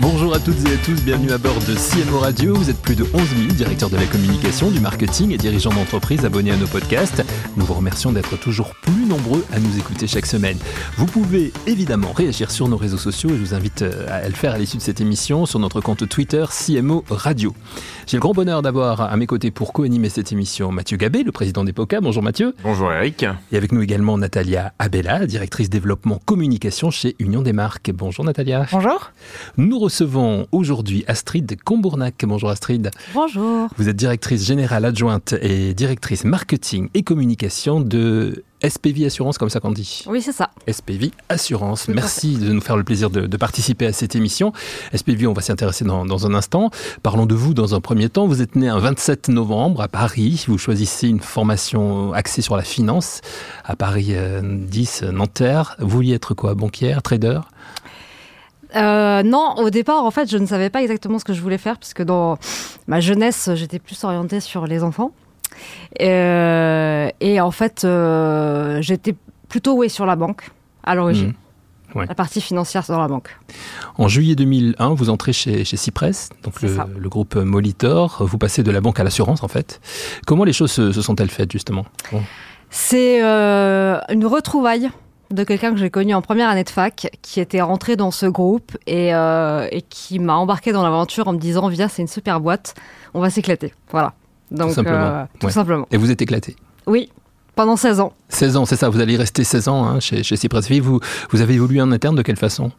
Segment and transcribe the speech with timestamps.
[0.00, 2.54] Bonjour à toutes et à tous, bienvenue à bord de CMO Radio.
[2.54, 6.24] Vous êtes plus de 11 000 directeurs de la communication, du marketing et dirigeants d'entreprise
[6.24, 7.22] abonnés à nos podcasts.
[7.58, 10.56] Nous vous remercions d'être toujours plus nombreux à nous écouter chaque semaine.
[10.96, 14.34] Vous pouvez évidemment réagir sur nos réseaux sociaux et je vous invite euh, à le
[14.34, 17.54] faire à l'issue de cette émission sur notre compte Twitter CMO Radio.
[18.06, 21.30] J'ai le grand bonheur d'avoir à mes côtés pour co-animer cette émission Mathieu Gabé, le
[21.30, 22.00] président d'Epoca.
[22.00, 22.54] Bonjour Mathieu.
[22.64, 23.26] Bonjour Eric.
[23.52, 27.90] Et avec nous également Natalia Abella, directrice développement communication chez Union des marques.
[27.92, 28.66] Bonjour Natalia.
[28.72, 29.12] Bonjour.
[29.58, 32.24] Nous recevons aujourd'hui Astrid Combournac.
[32.24, 32.92] Bonjour Astrid.
[33.12, 33.68] Bonjour.
[33.76, 39.58] Vous êtes directrice générale adjointe et directrice marketing et communication de SPV Assurance, comme ça
[39.58, 40.04] qu'on dit.
[40.06, 40.50] Oui, c'est ça.
[40.70, 41.88] SPV Assurance.
[41.88, 44.52] Merci de nous faire le plaisir de, participer à cette émission.
[44.94, 46.70] SPV, on va s'y intéresser dans, dans, un instant.
[47.02, 48.28] Parlons de vous dans un premier temps.
[48.28, 50.44] Vous êtes né un 27 novembre à Paris.
[50.46, 53.22] Vous choisissez une formation axée sur la finance
[53.64, 55.74] à Paris 10, euh, Nanterre.
[55.80, 56.54] Vous vouliez être quoi?
[56.54, 57.40] Banquière, trader?
[58.76, 61.58] Euh, non, au départ, en fait, je ne savais pas exactement ce que je voulais
[61.58, 62.38] faire, puisque dans
[62.86, 65.12] ma jeunesse, j'étais plus orientée sur les enfants.
[66.00, 69.14] Euh, et en fait, euh, j'étais
[69.48, 70.50] plutôt oui, sur la banque,
[70.84, 71.28] à l'origine.
[71.94, 72.04] Mmh.
[72.06, 73.36] La partie financière dans la banque.
[73.98, 78.24] En juillet 2001, vous entrez chez, chez Cypress, donc le, groupe Molitor.
[78.24, 79.80] Vous passez de la banque à l'assurance, en fait.
[80.24, 81.84] Comment les choses se, sont-elles faites, justement?
[82.70, 84.88] C'est une retrouvaille
[85.30, 88.26] de quelqu'un que j'ai connu en première année de fac, qui était rentré dans ce
[88.26, 92.40] groupe et, euh, qui m'a embarqué dans l'aventure en me disant Viens, c'est une super
[92.40, 92.74] boîte,
[93.14, 93.72] on va s'éclater.
[93.90, 94.14] Voilà.
[94.50, 94.98] Donc, tout simplement.
[94.98, 95.86] Euh, tout simplement.
[95.90, 97.10] Et vous êtes éclaté Oui,
[97.54, 98.12] pendant 16 ans.
[98.28, 101.40] 16 ans, c'est ça, vous allez rester 16 ans hein, chez, chez Cypress Vous, vous
[101.40, 102.72] avez évolué en interne de quelle façon?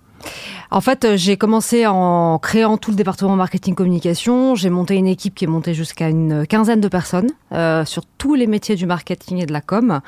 [0.71, 4.55] En fait, euh, j'ai commencé en créant tout le département marketing communication.
[4.55, 8.33] J'ai monté une équipe qui est montée jusqu'à une quinzaine de personnes euh, sur tous
[8.33, 9.99] les métiers du marketing et de la com.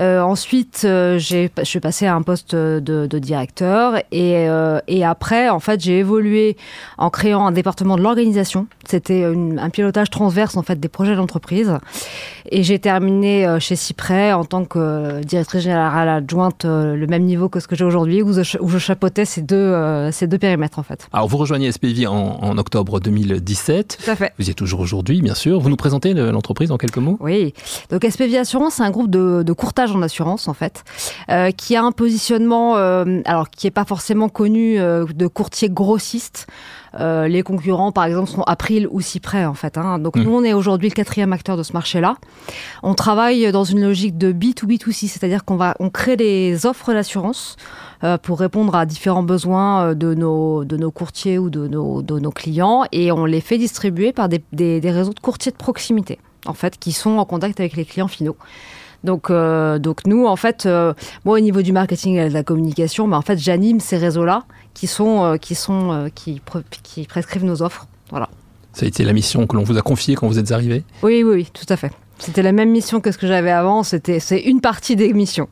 [0.00, 4.48] Euh, ensuite, euh, je suis passée à un poste de, directeur et,
[4.88, 6.56] et, après, en fait, j'ai évolué
[6.98, 8.66] en créant un département de l'organisation.
[8.88, 11.78] C'était un pilotage transverse en fait des projets d'entreprise.
[12.50, 17.60] Et j'ai terminé chez Cyprès en tant que directrice générale adjointe, le même niveau que
[17.60, 21.08] ce que j'ai aujourd'hui, où, je chapeautais deux euh, ces deux périmètres en fait.
[21.12, 23.98] Alors vous rejoignez SPV en, octobre 2017.
[24.04, 24.32] Tout à fait.
[24.38, 25.60] Vous y êtes toujours aujourd'hui, bien sûr.
[25.60, 27.16] Vous nous présentez l'entreprise en quelques mots?
[27.20, 27.54] Oui.
[27.90, 30.84] Donc SPV Assurance, c'est un groupe de, courtage en assurance en fait,
[31.30, 36.46] euh, qui a un positionnement, euh, alors qui n'est pas forcément connu de courtier grossiste.
[36.98, 39.78] Les concurrents, par exemple, sont April ou Cyprès, en fait.
[39.78, 39.98] Hein.
[39.98, 40.22] Donc, hmm.
[40.22, 42.16] nous, on est aujourd'hui le quatrième acteur de ce marché-là.
[42.82, 47.56] On travaille dans une logique de B2B2C, c'est-à-dire qu'on va, on crée des offres d'assurance
[48.04, 52.02] euh, pour répondre à différents besoins euh, de nos, de nos courtiers ou de nos,
[52.02, 55.56] de nos clients et on les fait distribuer par des, des, réseaux de courtiers de
[55.56, 58.36] proximité, en fait, qui sont en contact avec les clients finaux.
[59.04, 60.66] Donc, euh, donc nous, en fait,
[61.24, 64.44] moi, au niveau du marketing et de la communication, bah, en fait, j'anime ces réseaux-là
[64.74, 66.40] qui sont, qui sont, qui,
[66.82, 67.86] qui prescrivent nos offres.
[68.10, 68.28] Voilà.
[68.72, 71.22] Ça a été la mission que l'on vous a confiée quand vous êtes arrivé Oui,
[71.22, 71.92] oui, oui, tout à fait.
[72.22, 75.48] C'était la même mission que ce que j'avais avant, c'était c'est une partie des missions.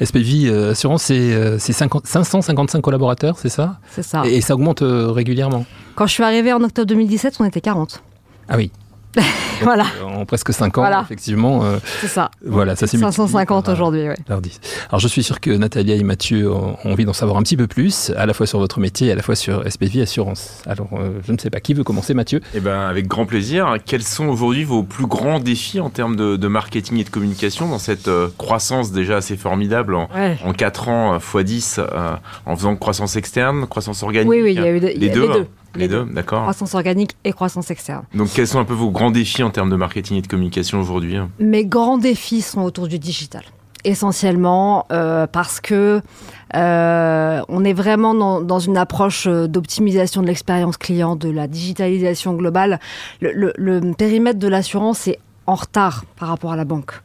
[0.00, 3.80] SPV euh, Assurance, c'est 555 euh, collaborateurs, c'est ça?
[3.90, 4.22] C'est ça.
[4.24, 5.66] Et, ça augmente euh, régulièrement?
[5.96, 8.04] Quand je suis arrivée en octobre 2017, on était 40.
[8.48, 8.70] Ah oui,
[9.62, 9.86] voilà.
[10.04, 11.64] En presque 5 ans, effectivement.
[11.64, 12.30] Euh, c'est ça.
[12.44, 14.14] Voilà, ça c'est 550 aujourd'hui, oui.
[14.88, 17.66] Alors je suis sûr que Natalia et Mathieu ont envie d'en savoir un petit peu
[17.66, 20.62] plus, à la fois sur votre métier et à la fois sur SPV Assurance.
[20.66, 22.40] Alors euh, je ne sais pas, qui veut commencer, Mathieu?
[22.54, 23.76] Eh bien, avec grand plaisir.
[23.84, 27.78] Quels sont aujourd'hui vos plus grands défis en termes de, marketing et de communication dans
[27.78, 30.08] cette euh, croissance déjà assez formidable en,
[30.56, 31.80] 4 ans, x 10,
[32.46, 35.28] en faisant croissance externe, croissance organique Oui, oui, il y a eu les, deux.
[35.30, 35.46] Hein?
[35.76, 36.42] Les deux, d'accord.
[36.42, 38.04] Croissance organique et croissance externe.
[38.14, 40.80] Donc, quels sont un peu vos grands défis en termes de marketing et de communication
[40.80, 43.42] aujourd'hui hein Mes grands défis sont autour du digital.
[43.84, 46.00] Essentiellement euh, parce que
[46.56, 52.34] euh, on est vraiment dans, une approche euh, d'optimisation de l'expérience client, de la digitalisation
[52.34, 52.80] globale.
[53.20, 57.00] le périmètre de l'assurance est en retard par rapport à la banque.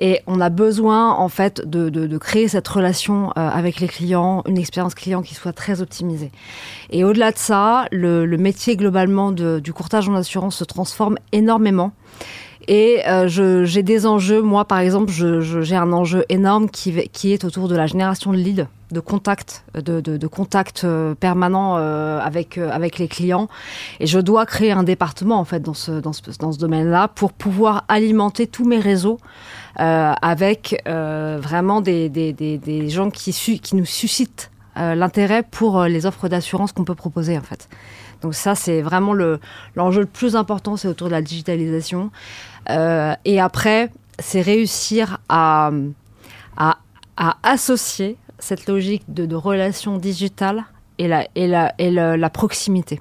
[0.00, 4.58] Et on a besoin, en fait, de, créer cette relation euh, avec les clients, une
[4.58, 6.30] expérience client qui soit très optimisée.
[6.90, 11.92] Et au-delà de ça, le, métier globalement du courtage en assurance se transforme énormément.
[12.68, 17.44] Et euh, j'ai des enjeux, moi par exemple, j'ai un enjeu énorme qui, qui est
[17.44, 23.08] autour de la génération de leads, de contacts, de, contact euh, permanents avec, avec les
[23.08, 23.48] clients.
[24.00, 27.08] Et je dois créer un département en fait dans ce, dans ce, dans ce domaine-là
[27.08, 29.18] pour pouvoir alimenter tous mes réseaux
[29.80, 35.84] euh, avec euh, vraiment des, des, des, gens qui, qui nous suscitent euh, l'intérêt pour
[35.84, 37.68] les offres d'assurance qu'on peut proposer en fait.
[38.20, 42.10] Donc ça, c'est vraiment l'enjeu le, plus important, c'est autour de la digitalisation.
[42.68, 45.70] et après, c'est réussir à,
[46.56, 46.78] à,
[47.44, 50.64] associer cette logique de, relation digitale
[50.98, 53.00] et la, et la, proximité.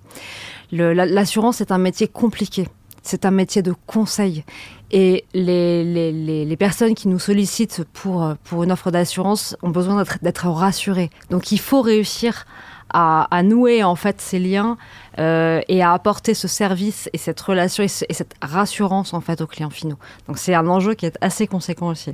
[0.71, 2.67] L'assurance est un métier compliqué.
[3.03, 4.43] C'est un métier de conseil.
[4.91, 11.09] Et les, personnes qui nous sollicitent pour, une offre d'assurance ont besoin d'être rassurées.
[11.29, 12.45] Donc il faut réussir
[12.89, 14.77] à, à, nouer en fait ces liens
[15.19, 19.41] euh, et à apporter ce service et cette relation et, et cette rassurance en fait
[19.41, 19.97] aux clients finaux.
[20.27, 22.13] Donc c'est un enjeu qui est assez conséquent aussi.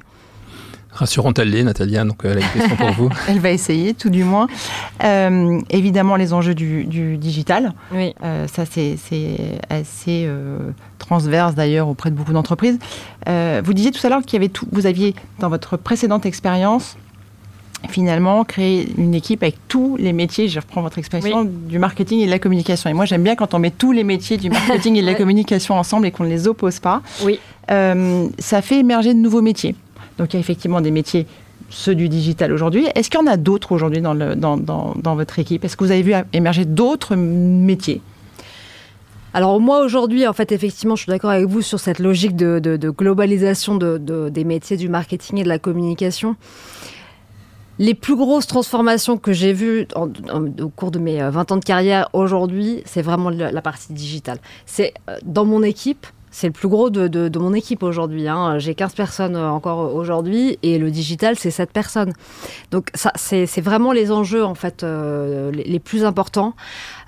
[0.94, 3.10] Rassurante elle l'est, Natalia, donc euh, elle a une question pour vous.
[3.28, 4.48] elle va essayer, tout du moins.
[5.04, 6.86] Euh, évidemment, les enjeux du,
[7.18, 7.74] digital.
[7.92, 8.14] Oui.
[8.24, 8.98] Euh, ça, c'est
[9.70, 10.30] assez
[11.00, 12.78] transverse d'ailleurs auprès de beaucoup d'entreprises.
[13.28, 14.68] vous disiez tout à l'heure qu'il y avait tout.
[14.72, 16.96] Vous aviez, dans votre précédente expérience,
[17.90, 22.26] finalement créé une équipe avec tous les métiers, je reprends votre expression, du marketing et
[22.28, 22.90] de la communication.
[22.90, 25.16] Et moi, j'aime bien quand on met tous les métiers du marketing et de la
[25.16, 27.02] communication ensemble et qu'on ne les oppose pas.
[27.24, 27.40] Oui.
[27.68, 29.76] ça fait émerger de nouveaux métiers.
[30.18, 31.28] Donc il y a effectivement des métiers,
[31.70, 32.88] ceux du digital aujourd'hui.
[32.96, 35.64] Est-ce qu'il y en a d'autres aujourd'hui dans, dans, dans, votre équipe?
[35.66, 38.02] Est-ce que vous avez vu émerger d'autres métiers?
[39.34, 42.78] Alors moi aujourd'hui, en fait, effectivement, je suis d'accord avec vous sur cette logique de,
[42.90, 46.36] globalisation de, des métiers du marketing et de la communication.
[47.80, 51.66] Les plus grosses transformations que j'ai vues au cours de mes 20 euh, ans de
[51.66, 54.38] carrière aujourd'hui, c'est vraiment la partie digitale.
[54.68, 58.28] C'est euh, dans mon équipe, c'est le plus gros de, mon équipe aujourd'hui.
[58.28, 58.58] Hein.
[58.58, 62.12] J'ai 15 personnes euh, encore aujourd'hui et le digital, c'est 7 personnes.
[62.72, 66.56] Donc ça, c'est vraiment les enjeux en fait euh, les, plus importants.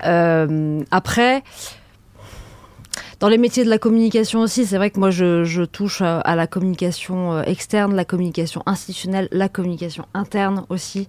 [0.05, 1.43] Euh, après.
[3.21, 6.47] Dans les métiers de la communication aussi, c'est vrai que moi je, touche à la
[6.47, 11.07] communication externe, la communication institutionnelle, la communication interne aussi.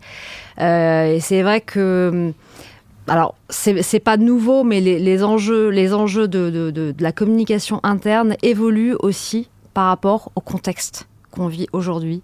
[0.59, 2.33] et c'est vrai que
[3.09, 9.49] alors c'est pas nouveau, mais les, enjeux, les enjeux de, la communication interne évoluent aussi
[9.75, 11.07] par rapport au contexte
[11.37, 12.23] qu'on vit aujourd'hui.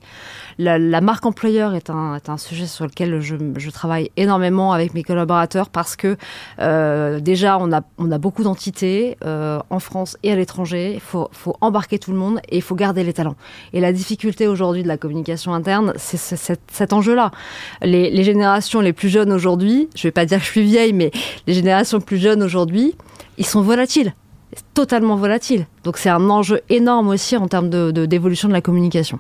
[0.59, 5.97] La, marque employeur est un, sujet sur lequel je, travaille énormément avec mes collaborateurs parce
[5.97, 6.17] que
[6.61, 7.81] euh, déjà on a,
[8.19, 10.93] beaucoup d'entités euh, en France et à l'étranger.
[10.95, 11.29] Il faut,
[11.61, 13.37] embarquer tout le monde et il faut garder les talents.
[13.73, 17.31] Et la difficulté aujourd'hui de la communication interne, c'est cet, enjeu-là.
[17.83, 20.93] Les, les, générations les plus jeunes aujourd'hui, je vais pas dire que je suis vieille,
[20.93, 21.11] mais
[21.47, 22.95] les générations plus jeunes aujourd'hui,
[23.39, 24.15] ils sont volatiles
[24.75, 25.67] totalement volatiles.
[25.85, 29.19] Donc c'est un enjeu énorme aussi en termes d'évolution de, de la communication.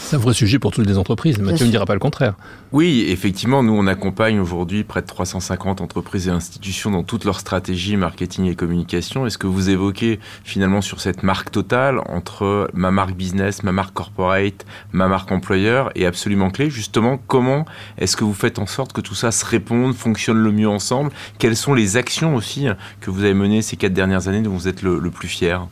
[0.00, 1.38] C'est un vrai sujet pour toutes les entreprises.
[1.38, 2.34] Mathieu ne dira pas le contraire.
[2.72, 7.40] Oui, effectivement, nous, on accompagne aujourd'hui près de 350 entreprises et institutions dans toute leur
[7.40, 9.26] stratégie marketing et communication.
[9.26, 13.92] Est-ce que vous évoquez finalement sur cette marque totale entre ma marque business, ma marque
[13.92, 16.70] corporate, ma marque employeur est absolument clé.
[16.70, 17.66] Justement, comment
[17.98, 21.10] est-ce que vous faites en sorte que tout ça se réponde, fonctionne le mieux ensemble?
[21.38, 22.66] Quelles sont les actions aussi
[23.00, 25.66] que vous avez menées ces quatre dernières années dont vous êtes le, le plus fier?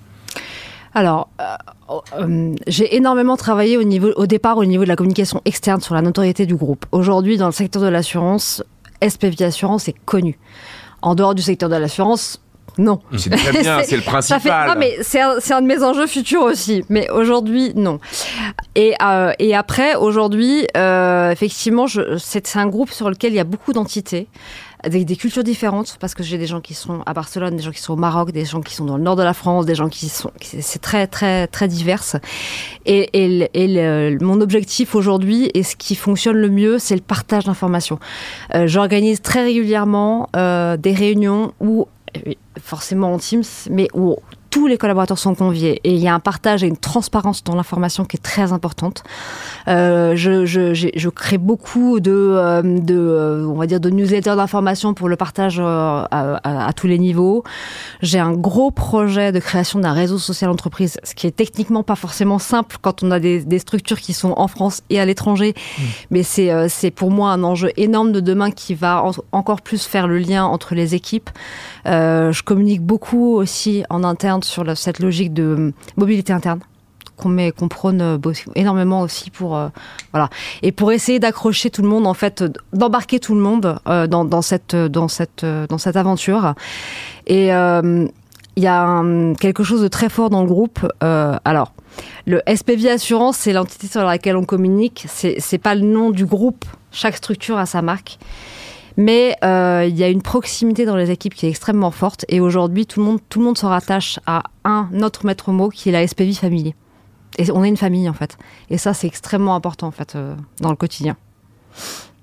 [0.96, 5.42] Alors, euh, euh, j'ai énormément travaillé au, niveau, au départ au niveau de la communication
[5.44, 6.86] externe sur la notoriété du groupe.
[6.90, 8.64] Aujourd'hui, dans le secteur de l'assurance,
[9.06, 10.38] SPV Assurance est connu.
[11.02, 12.40] En dehors du secteur de l'assurance,
[12.78, 13.00] non.
[13.18, 14.70] C'est très bien, c'est le principal.
[14.70, 16.82] non, mais c'est un, un, de mes enjeux futurs aussi.
[16.88, 18.00] Mais aujourd'hui, non.
[18.74, 20.66] Et, euh, et après, aujourd'hui,
[21.30, 21.84] effectivement,
[22.16, 24.28] c'est un groupe sur lequel il y a beaucoup d'entités
[24.88, 27.70] des, des, cultures différentes, parce que j'ai des gens qui sont à Barcelone, des gens
[27.70, 29.74] qui sont au Maroc, des gens qui sont dans le nord de la France, des
[29.74, 30.30] gens qui sont...
[30.40, 32.02] C'est très, très, très divers.
[32.84, 37.98] Et, mon objectif aujourd'hui, et ce qui fonctionne le mieux, c'est le partage d'informations.
[38.54, 41.86] Euh, J'organise très régulièrement euh, des réunions où
[42.60, 44.16] forcément en Teams, mais où
[44.56, 47.54] tous les collaborateurs sont conviés et il y a un partage et une transparence dans
[47.54, 49.04] l'information qui est très importante.
[49.68, 54.34] Euh, je, je, je, crée beaucoup de, euh, de, euh, on va dire, de newsletters
[54.34, 57.44] d'information pour le partage à, à, tous les niveaux.
[58.00, 61.96] J'ai un gros projet de création d'un réseau social entreprise, ce qui est techniquement pas
[61.96, 65.52] forcément simple quand on a des, des structures qui sont en France et à l'étranger,
[65.52, 65.82] mmh.
[66.10, 70.08] mais c'est c'est pour moi un enjeu énorme de demain qui va encore plus faire
[70.08, 71.28] le lien entre les équipes.
[71.84, 76.60] je communique beaucoup aussi en interne sur cette logique de mobilité interne
[77.16, 78.18] qu'on met, qu'on prône euh,
[78.54, 79.68] énormément aussi pour euh,
[80.12, 80.28] voilà
[80.62, 84.24] et pour essayer d'accrocher tout le monde en fait, d'embarquer tout le monde euh, dans,
[84.24, 86.54] dans, cette dans cette dans cette aventure.
[87.26, 89.02] Et il y a
[89.38, 90.86] quelque chose de très fort dans le groupe.
[91.00, 91.72] alors,
[92.26, 95.06] le SPV Assurance, c'est l'entité sur laquelle on communique.
[95.08, 96.64] C'est pas le nom du groupe.
[96.90, 98.18] Chaque structure a sa marque.
[98.96, 102.24] Mais euh, il y a une proximité dans les équipes qui est extrêmement forte.
[102.28, 105.68] Et aujourd'hui, tout le monde, tout le monde se rattache à un autre maître mot
[105.68, 106.74] qui est la SPV famille.
[107.38, 108.38] Et on est une famille en fait.
[108.70, 111.16] Et ça, c'est extrêmement important en fait euh, dans le quotidien.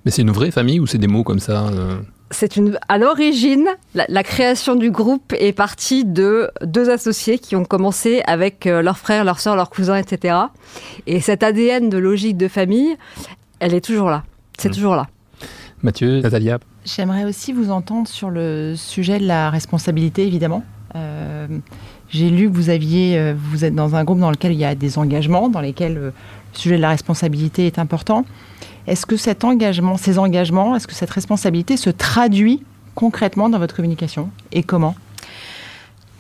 [0.06, 2.02] Mais c'est une vraie famille ou c'est des mots comme ça euh?
[2.32, 2.80] C'est une.
[2.90, 8.66] À l'origine, la, création du groupe est partie de deux associés qui ont commencé avec
[8.66, 10.36] leurs frères, leurs sœurs, leurs cousins, etc.
[11.06, 12.98] Et cet ADN de logique de famille,
[13.60, 14.24] elle est toujours là.
[14.58, 14.74] C'est mmh.
[14.74, 15.08] toujours là.
[15.84, 16.60] Mathieu, Natalia.
[16.86, 20.64] J'aimerais aussi vous entendre sur le sujet de la responsabilité, évidemment.
[20.96, 21.48] Euh,
[22.10, 24.66] j'ai lu que vous aviez, euh, vous êtes dans un groupe dans lequel il y
[24.66, 26.14] a des engagements, dans lesquels le
[26.54, 28.26] sujet de la responsabilité est important.
[28.88, 32.64] Est-ce que cet engagement, ces engagements, est-ce que cette responsabilité se traduit
[32.96, 34.96] concrètement dans votre communication et comment?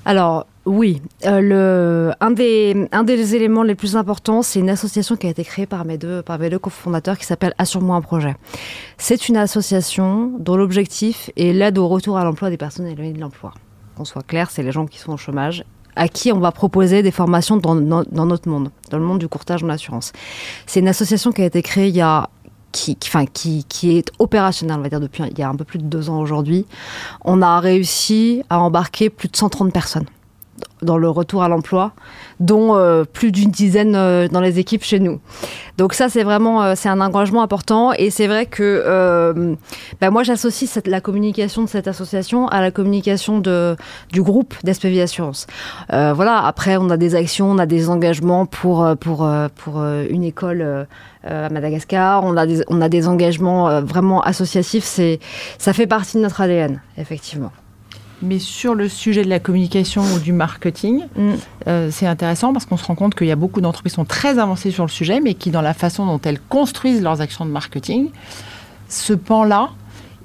[0.06, 5.44] Alors oui, euh, un, des, éléments les plus importants, c'est une association qui a été
[5.44, 8.36] créée par mes deux, par mes deux cofondateurs qui s'appelle Assure-moi un projet.
[8.98, 13.20] C'est une association dont l'objectif est l'aide au retour à l'emploi des personnes éloignées de
[13.20, 13.54] l'emploi.
[13.98, 17.04] Qu'on soit clair, c'est les gens qui sont au chômage à qui on va proposer
[17.04, 20.12] des formations dans, dans, notre monde, dans le monde du courtage en assurance.
[20.66, 22.30] C'est une association qui a été créée il y a
[22.74, 26.10] qui, est opérationnel, on va dire, depuis il y a un peu plus de deux
[26.10, 26.65] ans aujourd'hui.
[27.24, 30.06] On a réussi à embarquer plus de 130 personnes
[30.84, 31.93] dans le retour à l'emploi,
[32.39, 35.20] dont euh, plus d'une dizaine euh, dans les équipes chez nous.
[35.77, 39.55] Donc ça, c'est vraiment euh, c'est un engagement important et c'est vrai que
[40.01, 45.48] ben moi, j'associe la communication de cette association à la communication du groupe d'SPV Assurance.
[45.89, 50.88] voilà, après, on a des actions, on a des engagements pour, pour, pour une école
[51.24, 55.00] à Madagascar, on a des, on a des engagements vraiment associatifs,
[55.58, 57.51] ça fait partie de notre ADN, effectivement.
[58.24, 61.32] Mais sur le sujet de la communication ou du marketing, mm.
[61.68, 64.06] euh, c'est intéressant parce qu'on se rend compte qu'il y a beaucoup d'entreprises qui sont
[64.06, 67.46] très avancées sur le sujet, mais qui, dans la façon dont elles construisent leurs actions
[67.46, 68.10] de marketing,
[68.89, 69.70] ce pan-là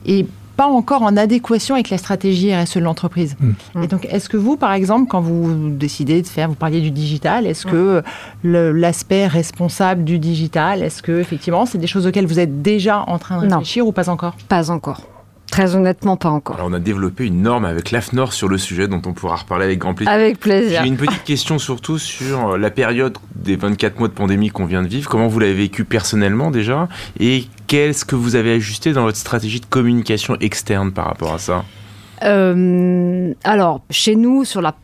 [0.06, 0.26] est
[0.56, 3.36] pas encore en adéquation avec la stratégie RSE de l'entreprise.
[3.38, 3.82] Mm.
[3.84, 6.90] Et donc, est-ce que vous, par exemple, quand vous décidez de faire, vous parliez du
[6.90, 8.02] digital, est-ce que
[8.42, 13.18] l'aspect responsable du digital, est-ce que effectivement, c'est des choses auxquelles vous êtes déjà en
[13.18, 14.34] train de réfléchir ou pas encore?
[14.48, 15.02] Pas encore.
[15.50, 16.56] Très honnêtement, pas encore.
[16.56, 19.64] Alors, on a développé une norme avec l'AFNOR sur le sujet dont on pourra reparler
[19.64, 20.12] avec grand plaisir.
[20.12, 20.82] Avec plaisir.
[20.82, 24.66] J'ai une petite question surtout sur euh, la période des 24 mois de pandémie qu'on
[24.66, 25.08] vient de vivre.
[25.08, 26.88] Comment vous l'avez vécu personnellement déjà?
[27.18, 31.38] Et qu'est-ce que vous avez ajusté dans votre stratégie de communication externe par rapport à
[31.38, 31.64] ça?
[32.22, 34.74] Euh, alors, chez nous, sur la,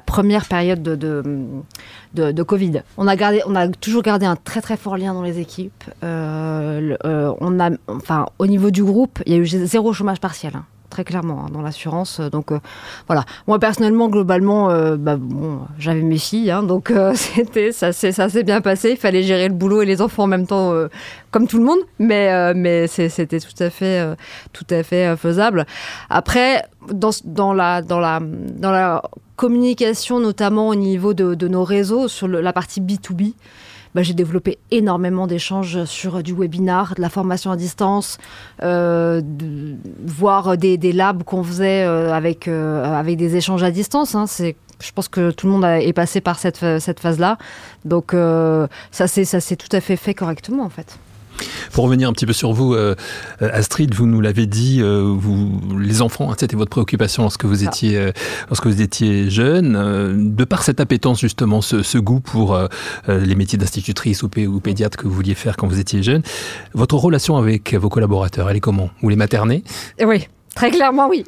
[0.00, 4.96] première période de, Covid, on a, gardé, on a toujours gardé un très très fort
[4.96, 5.84] lien dans les équipes.
[6.02, 10.20] Euh, euh, on a, enfin, au niveau du groupe, il y a eu zéro chômage
[10.20, 10.52] partiel.
[10.56, 12.20] Hein très clairement, hein, dans l'assurance.
[12.20, 12.58] Donc euh,
[13.06, 13.24] voilà.
[13.46, 18.28] Moi personnellement, globalement, euh, bah, bon, j'avais mes filles, hein, donc euh, c'était ça, ça
[18.28, 18.90] s'est bien passé.
[18.90, 20.74] Il fallait gérer le boulot et les enfants en même temps,
[21.30, 24.16] comme tout le monde, mais mais c'était tout à fait
[24.52, 25.64] tout à fait faisable.
[26.10, 29.02] Après, dans, dans la dans la dans la
[29.36, 33.22] communication, notamment au niveau de, de nos réseaux sur la partie B 2 B.
[33.94, 38.18] Bah, j'ai développé énormément d'échanges sur du webinar, de la formation à distance,
[38.62, 39.20] euh,
[40.04, 44.14] voire des, labs qu'on faisait euh, avec, euh, avec des échanges à distance.
[44.14, 44.26] Hein.
[44.28, 47.36] Je pense que tout le monde est passé par cette, cette phase-là.
[47.84, 48.14] Donc
[48.92, 50.98] ça s'est tout à fait fait correctement en fait.
[51.72, 52.94] Pour revenir un petit peu sur vous, euh,
[53.40, 55.60] Astrid, vous nous l'avez dit, euh, vous,
[56.00, 58.12] les enfants, hein, c'était votre préoccupation lorsque vous étiez, euh,
[58.48, 60.34] lorsque vous étiez jeune.
[60.34, 62.58] de par cette appétence justement, ce, goût pour
[63.08, 66.22] les métiers d'institutrice ou, ou, pédiatre que vous vouliez faire quand vous étiez jeune,
[66.72, 68.90] votre relation avec vos collaborateurs, elle est comment?
[69.02, 69.62] Vous les maternez?
[70.02, 70.26] Oui.
[70.54, 71.24] Très clairement, oui.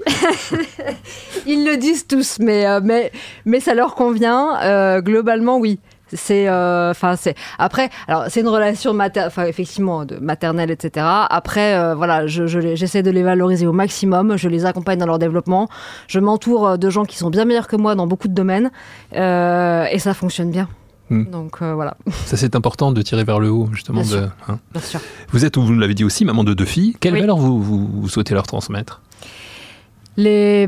[1.46, 3.12] Ils le disent tous, mais, mais,
[3.44, 5.00] mais ça leur convient.
[5.00, 5.78] globalement, oui.
[6.12, 7.90] C'est, euh, enfin, c'est après.
[8.08, 11.06] Alors, c'est une relation mater, enfin, effectivement, de maternelle, etc.
[11.30, 14.36] Après, euh, voilà, je, j'essaie de les valoriser au maximum.
[14.36, 15.68] Je les accompagne dans leur développement.
[16.08, 18.70] Je m'entoure euh, de gens qui sont bien meilleurs que moi dans beaucoup de domaines,
[19.12, 20.68] et ça fonctionne bien.
[21.10, 21.24] Hmm.
[21.30, 21.96] Donc voilà.
[22.26, 24.02] Ça c'est important de tirer vers le haut justement.
[24.02, 24.30] Bien, de, sûr.
[24.48, 24.58] Hein.
[24.72, 25.00] bien sûr.
[25.30, 26.96] Vous êtes, vous l'avez dit aussi, maman de deux filles.
[27.00, 29.02] Quelle valeur vous, vous, souhaitez leur transmettre?
[30.16, 30.66] Les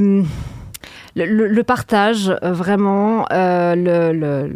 [1.17, 4.49] le, partage, euh, vraiment, euh,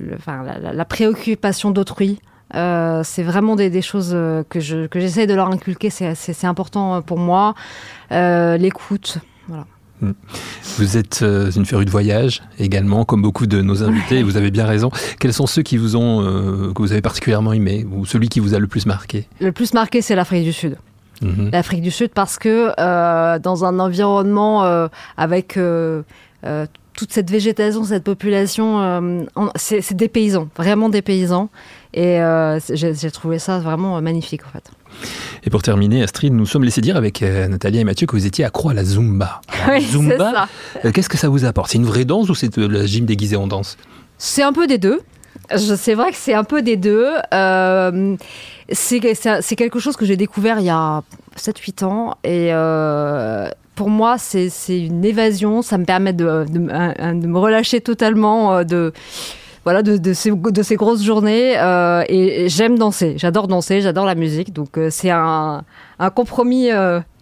[0.73, 2.19] la, préoccupation d'autrui.
[2.55, 4.17] Euh, c'est vraiment des, choses
[4.49, 5.91] que je que j'essaie de leur inculquer.
[5.91, 7.55] C'est important pour moi.
[8.11, 9.67] L'écoute, voilà.
[10.01, 10.13] Hmm.
[10.79, 14.23] Vous êtes une férue de voyage également, comme beaucoup de nos invités.
[14.23, 14.91] vous avez bien raison.
[15.19, 16.23] Quels sont ceux qui vous ont,
[16.73, 19.27] que vous avez particulièrement aimé, ou celui qui vous a le plus marqué?
[19.41, 20.77] Le plus marqué, c'est l'Afrique du Sud.
[21.21, 21.51] Mhm.
[21.53, 22.73] L'Afrique du Sud parce que
[23.39, 25.59] dans un environnement avec
[26.45, 31.49] euh, toute cette végétation, cette population, euh, c'est des paysans, vraiment des paysans.
[31.95, 34.69] Et euh, j'ai trouvé ça vraiment magnifique en fait.
[35.45, 38.45] Et pour terminer, Astrid, nous sommes laissés dire avec Nathalie et Mathieu que vous étiez
[38.45, 39.41] accro à la Zumba.
[39.69, 40.49] oui, Zumba,
[40.93, 41.71] qu'est-ce que ça vous apporte?
[41.71, 43.77] C'est une vraie danse ou c'est la gym déguisée en danse?
[44.17, 45.01] C'est un peu des deux.
[45.55, 47.13] C'est vrai que c'est un peu des deux.
[48.73, 51.03] c'est quelque chose que j'ai découvert il y a
[51.37, 52.17] 7-8 ans.
[52.25, 52.51] Et
[53.79, 55.63] pour moi, c'est une évasion.
[55.63, 58.93] Ça me permet de, de, me relâcher totalement de
[59.63, 61.53] voilà, de, de, ces, de ces grosses journées.
[62.09, 63.15] et, j'aime danser.
[63.19, 64.53] J'adore danser, j'adore la musique.
[64.53, 65.63] Donc c'est un,
[66.01, 66.71] un, compromis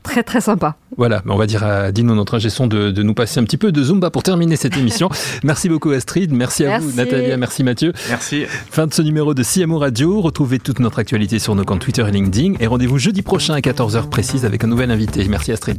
[0.02, 0.76] très très sympa.
[0.96, 3.70] Voilà, on va dire à Dino, notre ingé de, de, nous passer un petit peu
[3.70, 5.10] de Zumba pour terminer cette émission.
[5.44, 7.92] merci beaucoup Astrid, merci à vous Natalia, merci Mathieu.
[8.08, 8.44] Merci.
[8.46, 10.22] Fin de ce numéro de CMO Radio.
[10.22, 13.60] Retrouvez toute notre actualité sur nos comptes Twitter et LinkedIn et rendez-vous jeudi prochain à
[13.60, 15.26] 14h précise avec un nouvel invité.
[15.28, 15.78] Merci Astrid.